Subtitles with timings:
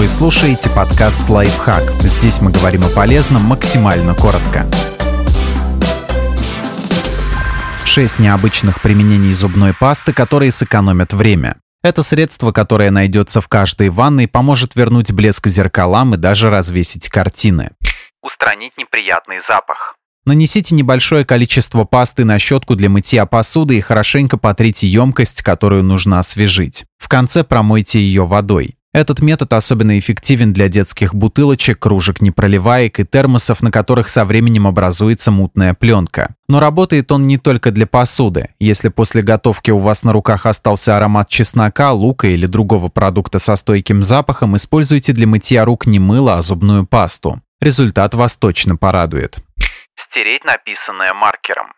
[0.00, 1.82] Вы слушаете подкаст «Лайфхак».
[2.00, 4.66] Здесь мы говорим о полезном максимально коротко.
[7.84, 11.56] Шесть необычных применений зубной пасты, которые сэкономят время.
[11.82, 17.72] Это средство, которое найдется в каждой ванной, поможет вернуть блеск зеркалам и даже развесить картины.
[18.22, 19.96] Устранить неприятный запах.
[20.24, 26.20] Нанесите небольшое количество пасты на щетку для мытья посуды и хорошенько потрите емкость, которую нужно
[26.20, 26.86] освежить.
[26.96, 28.76] В конце промойте ее водой.
[28.92, 34.66] Этот метод особенно эффективен для детских бутылочек, кружек непроливаек и термосов, на которых со временем
[34.66, 36.34] образуется мутная пленка.
[36.48, 38.48] Но работает он не только для посуды.
[38.58, 43.54] Если после готовки у вас на руках остался аромат чеснока, лука или другого продукта со
[43.54, 47.40] стойким запахом, используйте для мытья рук не мыло, а зубную пасту.
[47.60, 49.38] Результат вас точно порадует.
[49.94, 51.68] Стереть написанное маркером.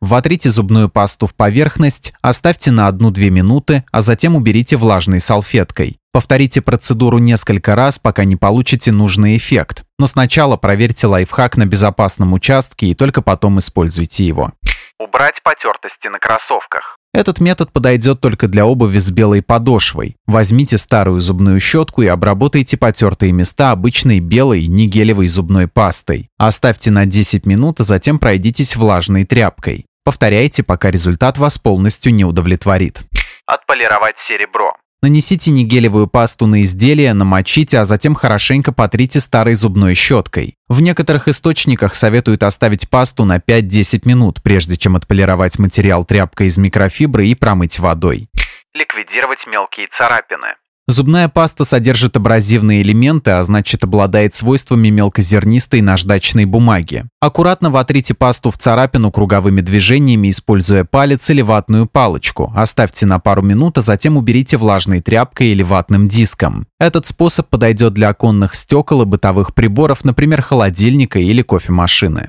[0.00, 5.98] Вотрите зубную пасту в поверхность, оставьте на 1-2 минуты, а затем уберите влажной салфеткой.
[6.12, 9.84] Повторите процедуру несколько раз, пока не получите нужный эффект.
[9.98, 14.52] Но сначала проверьте лайфхак на безопасном участке и только потом используйте его.
[14.98, 16.98] Убрать потертости на кроссовках.
[17.14, 20.16] Этот метод подойдет только для обуви с белой подошвой.
[20.26, 26.28] Возьмите старую зубную щетку и обработайте потертые места обычной белой негелевой зубной пастой.
[26.36, 29.86] Оставьте на 10 минут, а затем пройдитесь влажной тряпкой.
[30.04, 33.00] Повторяйте, пока результат вас полностью не удовлетворит.
[33.46, 34.74] Отполировать серебро.
[35.02, 40.54] Нанесите негелевую пасту на изделие, намочите, а затем хорошенько потрите старой зубной щеткой.
[40.68, 46.56] В некоторых источниках советуют оставить пасту на 5-10 минут, прежде чем отполировать материал тряпкой из
[46.56, 48.28] микрофибры и промыть водой.
[48.74, 50.54] Ликвидировать мелкие царапины.
[50.92, 57.06] Зубная паста содержит абразивные элементы, а значит обладает свойствами мелкозернистой наждачной бумаги.
[57.18, 62.52] Аккуратно вотрите пасту в царапину круговыми движениями, используя палец или ватную палочку.
[62.54, 66.66] Оставьте на пару минут, а затем уберите влажной тряпкой или ватным диском.
[66.78, 72.28] Этот способ подойдет для оконных стекол и бытовых приборов, например, холодильника или кофемашины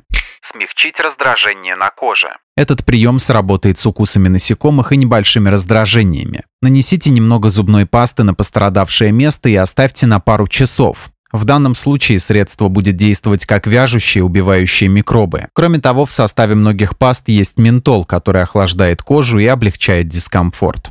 [0.53, 2.37] смягчить раздражение на коже.
[2.55, 6.43] Этот прием сработает с укусами насекомых и небольшими раздражениями.
[6.63, 11.09] Нанесите немного зубной пасты на пострадавшее место и оставьте на пару часов.
[11.33, 15.49] В данном случае средство будет действовать как вяжущее, убивающее микробы.
[15.51, 20.89] Кроме того, в составе многих паст есть ментол, который охлаждает кожу и облегчает дискомфорт.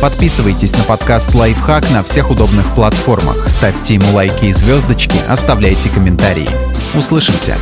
[0.00, 6.48] Подписывайтесь на подкаст «Лайфхак» на всех удобных платформах, ставьте ему лайки и звездочки, оставляйте комментарии.
[6.94, 7.58] Услышимся!